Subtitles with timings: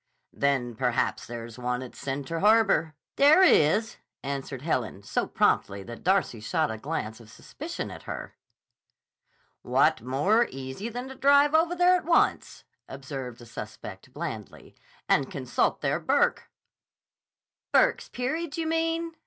[0.33, 6.03] "Then perhaps there is one at Center Harbor." "There is," answered Helen, so promptly that
[6.03, 8.33] Darcy shot a glance of suspicion at her.
[9.61, 14.73] "What more easy than to drive over there at once," observed the suspect blandly,
[15.07, 16.49] "and consult their Burke."
[17.71, 19.11] "Burke's Peerage, you mean?"